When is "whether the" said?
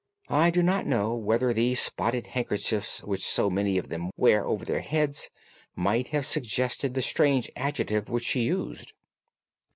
1.13-1.75